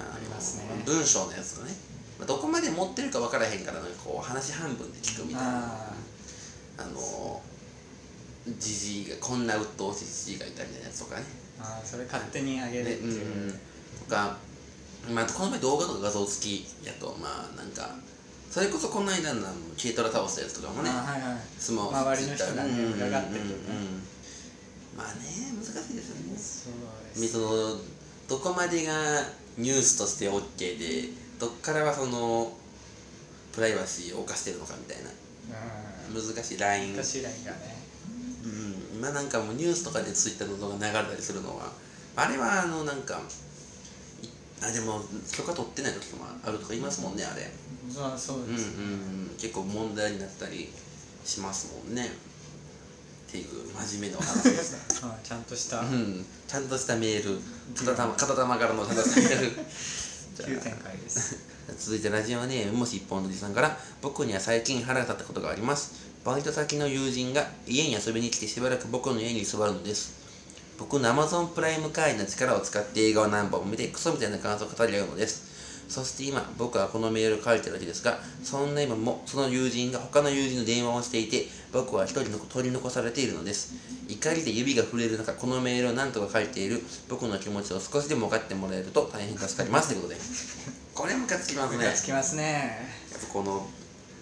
[0.00, 0.64] あのありますね。
[0.86, 1.76] 文章のやつがね。
[2.18, 5.58] まあどこまで持ってるか分からへんからなんかこう話半分で聞くみたいな。
[5.58, 5.92] あ
[6.78, 7.42] あの
[8.58, 11.24] じじいがこんな鬱陶しいじじいがいたみたいなやつとかね。
[11.60, 13.06] ーあーそれ勝手にあげるってう。
[13.06, 13.52] んいう、
[14.08, 14.38] とか、
[15.10, 17.94] まあ、この前動画とか画像付きやとまあなんか
[18.50, 19.46] それこそこの間の
[19.80, 21.38] 軽トラ倒したやつとかもねはいはい。
[21.58, 23.52] スマホ周りの人がねうんうんうんうん裏がってるよね
[24.96, 25.20] まあね
[25.54, 26.36] 難しいですよね。
[26.36, 26.70] そ
[27.18, 27.32] うです。
[27.32, 27.76] その
[28.28, 28.92] どこまでが
[29.56, 31.08] ニュースとして OK で
[31.38, 32.52] どっからはその
[33.52, 35.10] プライバシーを犯してるのかみたいな。
[35.10, 35.18] うん
[36.14, 36.58] 難しい。
[36.58, 36.96] ライン。
[36.96, 37.76] 私らがね。
[38.44, 38.98] うん。
[38.98, 41.70] 今なんかもうニュースとかでツイッターの動画流れたりするのは
[42.16, 43.20] あれはあのなんか
[44.22, 44.28] い
[44.60, 47.48] あでも許可取ってない時もあるとか言いますもんねあれ
[47.90, 49.36] そうそううんうんです、うん。
[49.38, 50.68] 結構問題になったり
[51.24, 52.06] しますもんね。
[52.06, 53.46] っていう
[53.86, 55.06] 真面目なお話でした。
[55.08, 55.80] あちゃんとした。
[55.80, 56.24] うん。
[56.46, 57.40] ちゃんとしたメール。
[57.74, 59.52] 片玉片玉からのちゃんとしたメール
[60.38, 61.36] 急展開です。
[61.78, 65.92] 続いてラジオネームもし一本のじさんから僕には最近腹が立ったことがあります。
[66.24, 70.18] バイト先の友人が家に遊びに来てしばらく僕の家に座るのです。
[70.78, 75.47] 僕の Amazon プライム会員の力を使って映画を何本も見てクソみたいな感想を語り合うのです
[75.88, 83.74] そして今僕はこのメールを書いてるわけですがそんな今もその友人が他の友人の電話をしていて僕は一人の取り残されているのです。
[84.08, 90.20] 怒りで指が触れる中このメールを何とか書いている僕の気持ちを少しでも分かってもらえると大変助かりますということで。
[90.94, 91.76] これムカつきますね。
[91.78, 92.88] ムカつきますね。
[93.12, 93.66] やっぱこの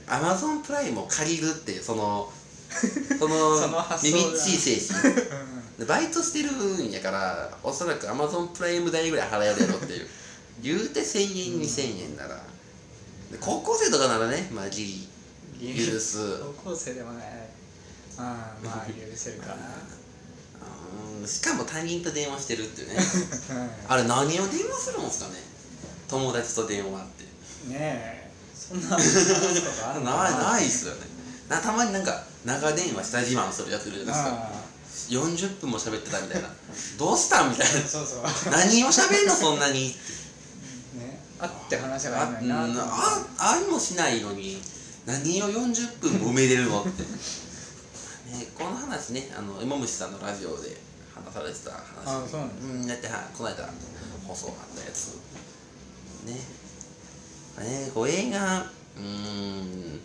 [0.08, 2.32] アマゾンプライムを借りるってその
[3.18, 5.14] そのそのみみっちい精神。
[5.78, 6.50] でバイトしてる
[6.82, 10.06] んやからおそらくアマゾンプライム代ぐらい払えるやろっていう
[10.62, 12.36] 言うて1000円2000円なら。
[13.30, 15.08] で高校生とかならねまあギ
[15.60, 16.40] リ許す。
[16.62, 17.50] 高校生でもね
[18.18, 19.54] ああまあ許せるかな。
[19.54, 22.94] うんしかも他人と電話してるっていうね。
[22.94, 22.98] う
[23.92, 25.34] あれ何を電話するんですかね。
[26.08, 27.68] 友達と電話って。
[27.68, 28.30] んねえ。
[28.54, 30.28] そんなことあるのな。
[30.30, 31.00] いないっすよね。
[31.48, 34.30] なたまになんか長電話した自慢するやついるじゃないですか。
[34.30, 34.66] あ
[35.08, 36.48] 40分も喋ってたみたいな。
[36.98, 38.50] どうしたんみたいあそうそう。
[38.50, 39.94] な何を喋んのそんなにね
[41.38, 42.90] 会って話せばあいいのになと思って。
[43.38, 44.58] あありもしないのに
[45.06, 47.02] 何を40分も埋めれるのって。
[48.32, 50.76] ねこの話ねあの芋虫さんのラジオで
[51.14, 51.80] 話されてた話。
[52.04, 52.64] あそうなんです。
[52.64, 53.68] うんだってはこの間
[54.26, 55.18] 放送があったやつ。
[56.24, 56.34] ね。
[57.64, 58.60] ねこう映画
[58.96, 60.00] うーん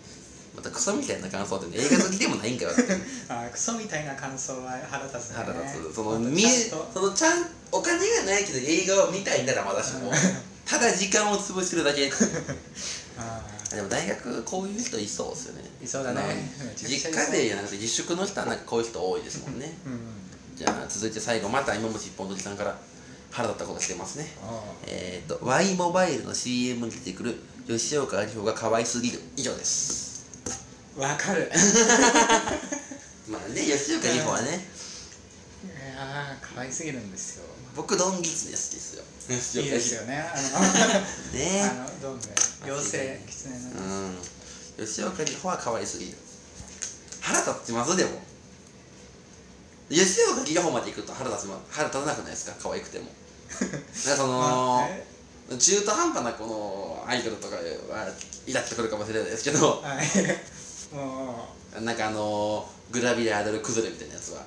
[0.55, 2.71] またクソみたいな感想ってね映画好きでもないんかよ
[3.29, 5.35] あクソみたいな感想は腹立つね。
[5.37, 5.95] 腹立つ。
[5.95, 6.91] そのもっと見えちゃんと。
[6.93, 10.11] そのちゃんお金がないけど映画を見たいならまだしも
[10.71, 12.09] ただ時間を潰してるだけ。
[13.19, 13.43] あ
[13.75, 15.69] でも大学こういう人いそうですよね。
[15.83, 16.21] いそうだね。
[16.77, 19.77] 実家でなくて自粛の人はなんかこういう人多いですもんね。
[19.85, 19.99] ーうん。
[20.55, 22.79] じゃあ続いて最後また今もし一本のじさんから
[23.31, 24.33] 腹立ったことしてますね。
[24.41, 27.35] あえっ、ー、と Y モバイルの CM に出てくる
[27.67, 29.21] 吉岡里帆が可愛すぎる。
[29.35, 30.25] 以上です。
[30.97, 31.51] あわかる。
[33.27, 34.65] まあね吉岡里帆はね。
[35.65, 37.43] いやー可愛すぎるんですよ。
[37.75, 39.03] 僕ドンギツネ好きですよ。
[39.19, 40.17] 吉いいですよね。
[40.33, 40.65] あの
[41.37, 41.61] ね。
[41.63, 42.27] あのどんで
[42.65, 43.95] 妖精狐の
[44.77, 44.85] うん。
[44.85, 46.17] 吉岡里帆は可愛すぎる。
[47.21, 48.21] 腹立ってますでも。
[49.89, 52.53] 吉岡里帆まで行くと腹立つま腹立たなくないですか？
[52.61, 53.05] 可愛くても。
[53.61, 53.81] なんか
[54.15, 54.87] その、
[55.59, 57.61] 中途半端なこのアイドルとかは
[58.47, 59.81] イラっとくるかもしれないですけど。
[59.81, 60.07] はい。
[60.95, 61.47] も
[61.81, 64.43] なんかあのグラビアアイドル崩れみたいなやつは。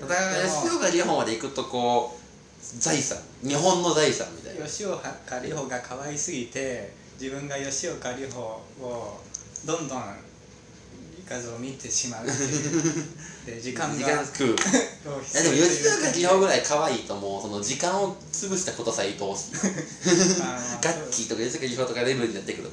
[0.00, 2.21] ただでも吉岡里帆まで行くとこう
[2.78, 4.66] 財産日本の財産みたいうな。
[4.66, 8.40] 吉岡里帆が可愛すぎて自分が吉岡里帆
[8.80, 9.20] を
[9.66, 10.02] どんどん
[11.28, 12.26] 画像を見てしまう
[13.46, 14.48] で時間時が間食う。
[14.54, 14.56] い
[15.34, 17.42] やでも吉岡里帆ぐらい可愛いともう。
[17.42, 19.52] その時間を潰したことさえ愛おしい
[20.80, 22.70] ガッキーとか吉岡里帆とかレベルになってくる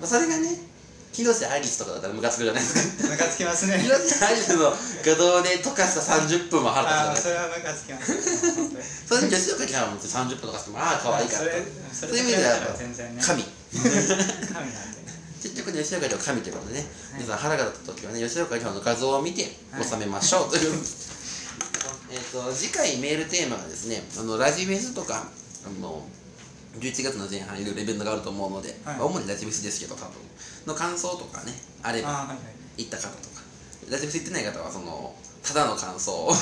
[0.00, 0.06] と。
[0.06, 0.69] それがね
[1.12, 3.08] 広瀬アリスとかだったらムカつくじゃないですか。
[3.10, 3.78] ムカつきますね。
[3.78, 8.12] 広瀬アリスの画像で溶かした30分も腹ああ立つじゃないそれはムカつきます
[8.54, 11.38] 本当にそれで吉岡里帆も30分とかしてもああ可愛いかった。
[11.38, 13.42] それそそういう意味では神神
[14.54, 15.00] なんで
[15.42, 19.42] 結局吉岡里帆神ということでね、はい皆さん腹が立った時はね吉岡里帆の画像を見て
[19.72, 20.72] はい収めましょうという、
[22.12, 25.26] えっと次回メールテーマがですねあのラジフェスとか
[25.66, 26.06] あの
[26.78, 28.96] 11月の前半いろいろイベントがあると思うので、はい。
[28.96, 30.12] まあ主にラジフェスですけど多分
[30.66, 32.36] の感想とかねあればはいはい。
[32.84, 33.40] 行った方とか。
[33.90, 36.30] ラジフェス行ってない方はそのただの感想を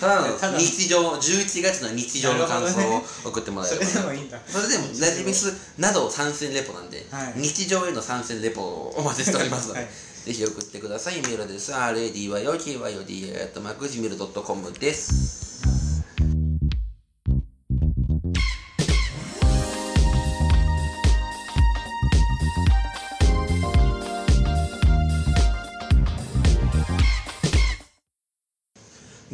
[0.00, 4.38] ただの日常11月の日常の感想を送ってもらえそれればでもいいんだ。
[4.50, 7.34] それでもラジフェスなど参戦レポなんで、はい。
[7.36, 9.90] 日常への参戦レポを お待ちしておりますので、はい。
[10.24, 11.16] ぜひ送ってください。
[11.20, 15.60] メールアドレス、radyokyoda.macgmail.com です。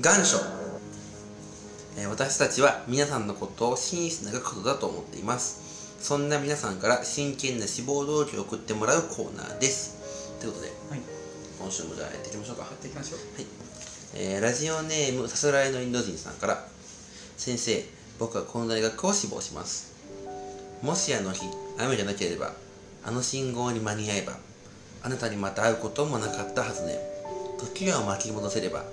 [0.06, 0.36] 願書、
[1.98, 5.96] えー私たちは皆さんのことを真摯なことだと思っています。
[6.00, 10.38] そんな皆さんから真剣な志望動機を送ってもらうコーナーです。
[10.38, 11.00] ということではい。
[11.58, 12.62] 今週もじゃあやっていきましょうか。
[12.62, 13.18] やっていきましょう。
[13.18, 13.46] はい、
[14.14, 16.64] えーラジオネームさすらいのインド人さんから
[17.36, 17.84] 先生
[18.20, 19.92] 僕はこの大学を志望します。
[20.82, 21.46] もしあの日
[21.80, 22.52] 雨じゃなければ
[23.04, 24.34] あの信号に間に合えば
[25.02, 26.96] あなたにまた会うこともなかったはずね。
[27.58, 28.84] 時を巻き戻せれば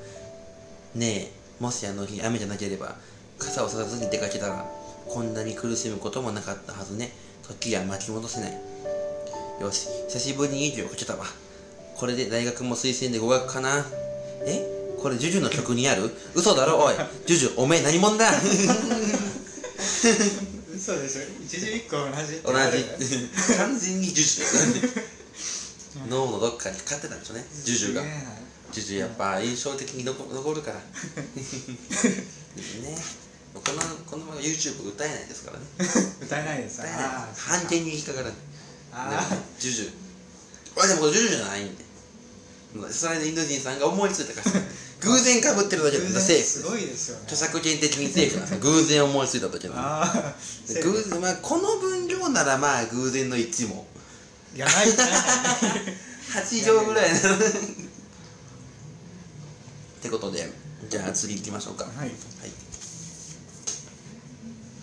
[0.95, 2.95] ねえもしあの日雨じゃなければ
[3.39, 4.65] 傘をささずに出かけたら
[5.07, 7.11] こんなに苦しむこともなかったはずね。
[7.47, 8.53] 時は巻き戻せない。
[9.59, 11.25] よし久しぶりに息をかけたわ。
[11.95, 13.85] これで大学も推薦で合格かな？
[14.45, 14.65] え？
[14.97, 16.09] これジュジュの曲にある？
[16.33, 16.95] 嘘だろおい。
[17.25, 18.31] ジュジュおめえ何者だ？
[18.31, 18.53] そ
[20.95, 21.21] うでしょ？
[21.43, 22.57] 一字一句同じ同じ。
[23.57, 26.09] 完全にジュジュ。
[26.09, 28.01] 脳のどっかにかかってたんでしょうねジュジュが
[28.73, 30.77] ジュジュやっぱ印象的に残残るから。
[30.77, 30.83] ね。
[33.53, 35.65] このこのまま YouTube 歌えないですからね。
[36.21, 36.81] 歌えないです。
[36.81, 37.03] 歌えない。
[37.03, 38.33] あー判定に引っかからない。
[38.93, 39.21] あ
[39.59, 39.91] ジュジュ。
[40.83, 41.83] あでもこれジュジュじゃないんで。
[42.91, 44.61] それでインド人さんが思いついたから。
[45.05, 46.43] 偶然かぶってるだけなんだセーフ。
[46.43, 47.21] すごいですよね。
[47.25, 48.45] 著作権的にセーフな。
[48.45, 50.35] んですよ偶然思いついただけなんああ
[50.67, 53.85] で偶然まあこの分量ならまあ偶然の一も。
[54.55, 55.09] いやないない。
[56.33, 57.37] 8行 ぐらいなの
[60.03, 60.49] ってことで
[60.89, 61.85] じゃあ次行きましょうか。
[61.85, 61.95] はい。
[61.99, 62.09] はい。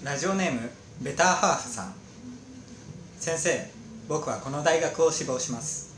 [0.02, 0.70] ラジオネーム
[1.02, 1.94] ベターハーフさん。
[3.18, 3.70] 先生
[4.08, 5.94] 僕はこの大学を志望します。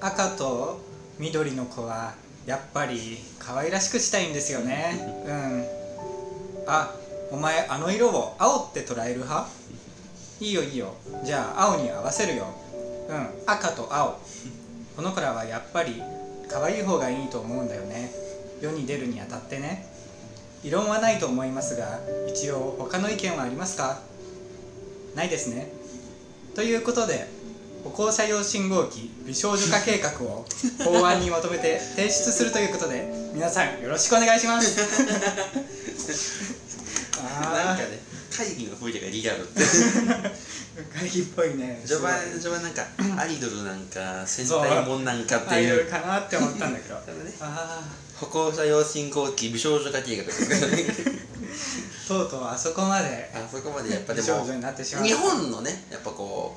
[0.00, 0.80] 赤と
[1.18, 2.14] 緑の子は
[2.46, 4.94] やっぱり可愛らしくしたいんですよね。
[5.26, 5.66] うん。
[6.68, 6.94] あ
[7.32, 9.50] お前あの色を青って捉える派？
[10.38, 10.94] いいよいいよ。
[11.24, 12.46] じゃあ青に合わせるよ。
[13.08, 14.20] うん赤と青。
[14.94, 16.00] この子らはやっぱり
[16.50, 18.10] 可愛い方がいいと思うんだよね。
[18.60, 19.86] 世に出るにあたってね。
[20.62, 24.00] 異論はないと思いますが一応他の意見はありますか？
[25.14, 25.72] ないですね。
[26.54, 27.26] ということで
[27.84, 30.44] 歩行者用信号機美少女化計画を
[30.84, 34.80] 法案にまとめて提出するということで皆さんよろしくお願いします。
[37.22, 39.60] あなんかね会議の雰囲気がリアルって。
[39.60, 41.82] ー会議っぽいね。
[41.84, 42.86] 序盤序盤なんか
[43.20, 45.72] アイドルなんか戦隊もんなんかっていう。
[45.72, 46.94] アイドルかなって思ったんだけど。
[46.94, 47.00] ね
[47.40, 47.82] あ
[48.20, 50.84] 歩行者用信号機美少女化計画ですからね
[52.04, 56.54] あとうとうあそこまであそこまでやっぱでも日本のねやっぱこ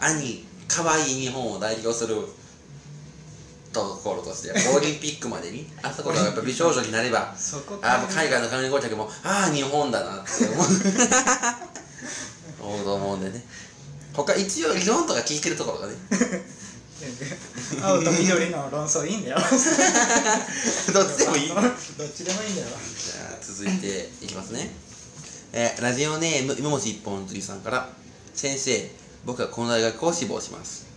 [0.00, 2.16] う兄可愛い日本を代表する
[3.74, 4.52] ところとして。
[4.70, 5.66] オリンピックまでに。
[5.82, 7.34] あそこがやっぱ美少女になれば。
[7.82, 10.66] あ海外の観光客もああ日本だなって思う。
[12.74, 13.44] 思うと思うんでね。
[14.14, 15.94] 他一応理論とか聞いてるところがね。
[17.82, 19.36] 青と緑の論争いいんだよ。
[20.94, 21.46] どっちでもいい。
[21.48, 22.68] じゃどっちでもいいんだよ。
[23.30, 24.72] あ続いていきますね。
[25.52, 27.88] えーラジオネーム今星一本釣りさんから。
[28.34, 28.90] 先生
[29.24, 30.93] 僕はこの大学を志望します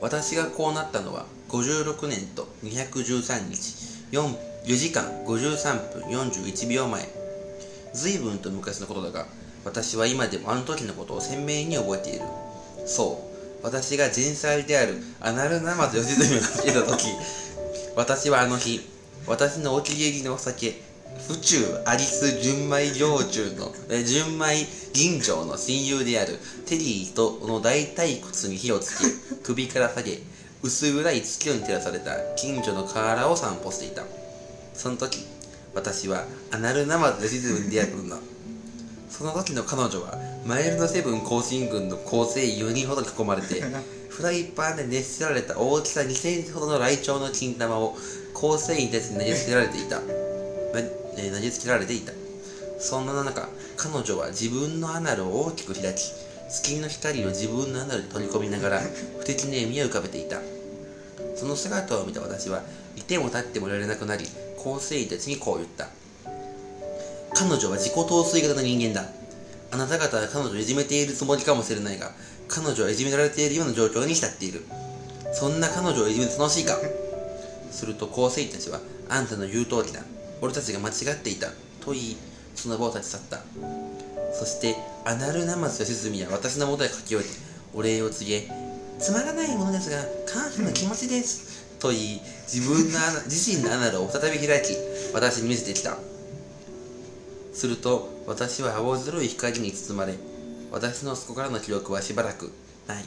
[0.00, 3.74] 私がこうなったのは56年と213日
[4.12, 7.08] 4, 4時間53分41秒前。
[7.92, 9.26] 随分と昔のことだが
[9.64, 12.22] 私は今でもあの時のことを鮮明に覚えている。
[12.86, 17.06] そう私が前妻であるアナルナマズ吉住を見た時
[17.96, 18.80] 私はあの日
[19.26, 20.74] 私のお気に入りのお酒
[21.26, 29.04] 府中アリス純米焼酎のえ純米吟醸の親友であるテリーとの大腿骨に火をつけ
[29.44, 30.20] 首から下げ
[30.62, 34.02] 薄暗い月夜に照らされた近所の河原を散歩していた。
[34.74, 35.24] その時
[35.74, 38.08] 私はアナルナマズ吉住に出会ったの。
[38.08, 38.16] だ
[39.10, 43.62] その時の彼女はマイルドセブン行進軍の構成4人ほどに囲まれて
[44.08, 47.96] フライパンで熱せられた大きさ2センチほどのライチョウの金玉を
[48.32, 50.02] 構成員たちに投げつけられていた、な
[51.16, 52.12] えー投げつけられていた。
[52.78, 56.12] そんな中彼女は自分のアナルを大きく開き
[56.50, 58.80] 月の光を自分のアナルに取り込みながら
[59.18, 60.38] 不敵な笑みを浮かべていた。
[61.36, 62.62] その姿を見た私は
[62.96, 64.24] いても立ってもいられなくなり
[64.56, 65.88] 構成員たちにこう言った。
[67.34, 69.08] 彼女は自己陶酔型の人間だ。
[69.72, 72.12] あなた方は彼女をいじめているつもりかもしれないが
[72.46, 74.62] 彼女はいじめられているような状況に浸っている。
[75.32, 76.78] そんな彼女をいじめて楽しいか。
[77.72, 80.00] すると構成員たちはあんたの言う通りだ。
[80.44, 81.48] 俺たちが間違っていた
[81.80, 82.16] と言い
[82.54, 83.40] その場を立ち去った。
[84.34, 84.76] そして
[85.06, 87.26] アナルナマズと沈みは私の元へ駆け寄り
[87.72, 88.50] お礼を告げ
[88.98, 94.76] つまらないものですが感謝の気持ちですと言い自分の穴 自身のアナルを再び開き
[95.14, 95.96] 私に見せてきた。
[97.54, 100.14] すると私は青白い光に包まれ
[100.72, 102.52] 私のそこからの記憶はしばらく
[102.86, 103.04] ない。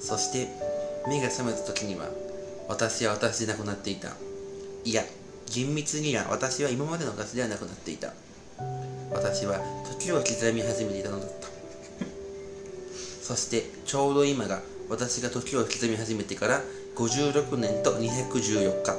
[0.00, 0.48] そして
[1.08, 2.08] 目が覚めた時には
[2.68, 4.12] 私は私でなくなっていた。
[4.84, 5.02] いや
[5.52, 8.12] 厳密には私は今までの私ではなくなっていた。
[9.10, 9.60] 私は
[9.98, 11.48] 時を刻み始めていたのだった。
[13.22, 16.60] そしてちょうど今が私が時を刻み始めてから
[16.96, 18.96] 56年と214日。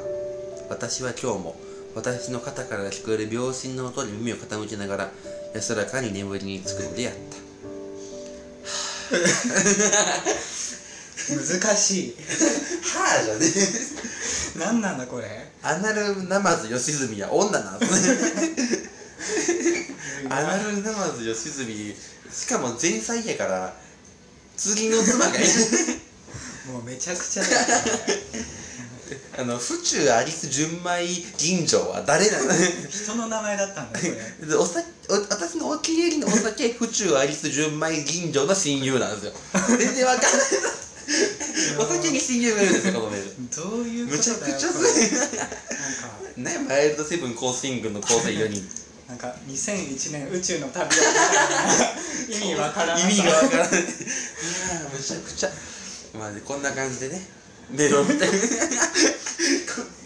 [0.70, 1.56] 私は今日も
[1.96, 5.12] 私の肩から聞こえる秒針の音に耳を傾けながら
[5.54, 7.48] 安らかに眠りにつくのであった。
[11.36, 12.16] 難しい。
[12.84, 13.48] はあじゃね
[14.58, 15.28] 何なんだこれ？
[15.64, 18.90] アナルナマズ吉住は女なんですね。
[20.30, 21.96] アナルナマズ吉住
[22.32, 23.74] しかも前妻やから
[24.58, 25.48] 次の妻がいる。
[26.74, 27.72] もうめちゃくちゃだよね
[29.40, 32.52] あの府中アリス純米吟醸は誰なの
[32.90, 34.12] 人の名前だったんだこれ。
[34.48, 39.34] でおさお私のお気に入りのお酒府中アリス純米吟醸の親友なんですよ。
[39.78, 40.32] 全然わかんない
[41.80, 43.50] お酒に親友がいるんですよこのメール。
[43.56, 45.50] どういうことむちゃくちゃすなんか
[46.36, 48.70] ねマイルドセブン構成軍の構成4人。
[49.08, 51.00] なんか2001年宇宙の旅を
[52.30, 53.82] 意味わからん意味がわからない。
[53.82, 55.52] むちゃくちゃ。
[56.14, 57.37] まあねこんな感じでね
[57.70, 58.32] メールを送ってこ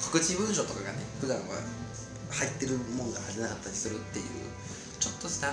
[0.00, 1.44] 告知文章とかがね普段は
[2.30, 4.24] 入ってるもんが入ってなかったりするっていう
[4.98, 5.48] ちょっとした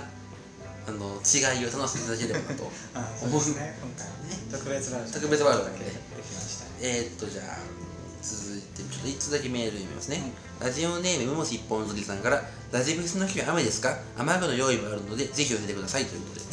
[0.85, 5.85] あの違いを楽しんでいただければなと あそうね今回はね特別バージョン特別バージョンで。
[5.85, 7.82] できましたえー、っとじゃあ
[8.23, 13.97] 続いてちょっと1つだけメール読みますね、ラジオネームムモス一本釣りさんからラジフェスの日は雨ですか？
[14.17, 16.45] 雨具の用意もあるのでぜひ教えてくださいということで。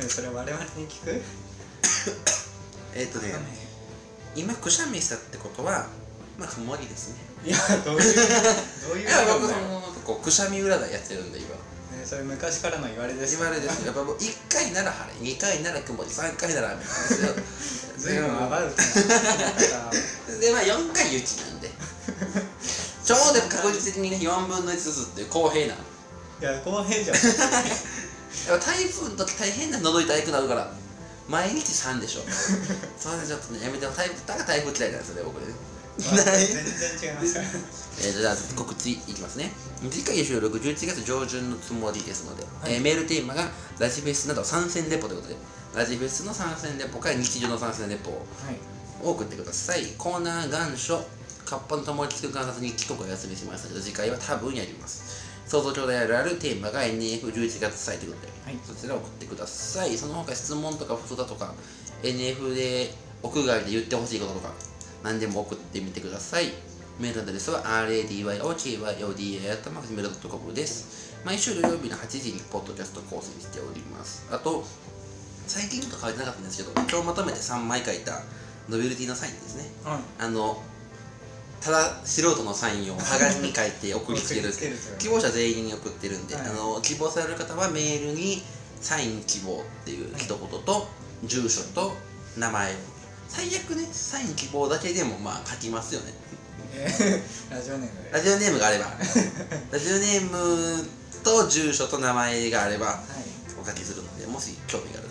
[0.00, 1.20] え それ我々に聞く？
[2.94, 3.34] えーっとね
[4.34, 5.86] 今くしゃみしたってことは
[6.38, 7.16] まあ曇りですね。
[7.44, 11.48] いやどういうどういういや 僕そのこうくしゃみ占いやってるんで今。
[11.50, 11.60] ね
[12.04, 13.80] それ昔からの言われです言われです。
[13.80, 17.34] よやっぱもう1回なら晴れ2回なら曇り3回なら雨なんですよ。
[17.98, 18.84] ずいぶんアバウトな
[20.40, 21.70] でまあ4回雪なんで。
[23.04, 25.74] ちょうど確実的にね4分の1ずつって公平な。
[25.74, 25.76] い
[26.42, 27.16] や公平じゃん。
[28.48, 30.72] やっぱ台風の時大変な喉痛くなるから
[31.28, 32.22] 毎日3でしょ。
[32.98, 35.54] それでちょっとねやめて台風だから台風嫌いなんですよね僕ね
[35.98, 37.46] 全然違いますから
[38.00, 39.52] えー、じゃあ告知いきますね。
[39.90, 42.74] 次回収録11月上旬のつもりですので、はい。
[42.74, 45.36] えーメールテーマがラジフェスなど参戦レポということで
[45.74, 48.14] ラジフェスの参戦レポから日常の参戦レポを
[48.44, 48.73] はい
[49.10, 49.86] 送ってください。
[49.98, 51.04] コーナー願書。
[51.44, 55.22] カッパの友達作る観察日記とかお休みしましたけど次回は多分やります。
[55.46, 58.56] 想像兄弟あるあるテーマが NF11 月祭ということで、はい。
[58.64, 59.98] そちらを送ってください。
[59.98, 61.52] その他質問とか普通だとか
[62.02, 64.54] NF で屋外で言ってほしいこととか
[65.02, 66.46] 何でも送ってみてください。
[66.98, 71.14] メールアドレスは radyokyodai.gmail.com です。
[71.26, 74.26] 毎週土曜日の8時にポッドキャスト更新しております。
[74.30, 74.64] あと
[75.46, 78.22] 最近と書いてなかったんですけど今日まとめて3枚書いた
[78.68, 79.64] ノベルティのサインですね。
[79.84, 80.62] はいあの
[81.60, 84.52] ただ素人のサインをはがきに書いて送りつける
[85.00, 86.46] 希望者全員に送ってるんで、はい。
[86.46, 88.44] あの希望される方はメールに
[88.82, 90.88] サイン希望っていう一言と、
[91.24, 91.96] 住所と
[92.36, 92.76] 名前を。
[93.30, 96.12] 最悪ねサイン希望だけでもまあ書きますよね。
[96.74, 96.86] え
[97.50, 98.10] ーラジオネームで。
[98.12, 98.84] ラジオネームがあれば。
[99.72, 100.86] ラジオネーム
[101.22, 102.96] と住所と名前があればはい。
[103.58, 105.02] お書きするのでもし興味があ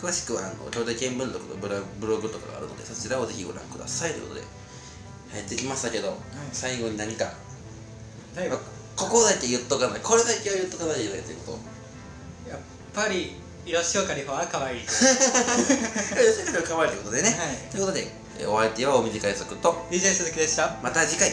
[0.00, 4.46] 詳しくはあの兄弟見聞録のブロブログとかがあるのでそちらをぜひご覧くださいということで
[5.32, 6.16] 入ってきましたけど、
[6.52, 7.32] 最後に何か。
[8.34, 8.60] 大学
[8.96, 10.00] ここだけ言っとかない。
[10.00, 11.58] これだけは言っとかないといけないというこ
[12.44, 12.50] と。
[12.50, 12.60] やっ
[12.94, 13.36] ぱり
[13.66, 14.80] 吉岡里帆は可愛い。
[14.86, 17.70] 吉岡里帆可愛いということでね、はい。
[17.70, 20.78] ということでえお相手は大短い速と DJ 鈴木でした。
[20.82, 21.30] また次回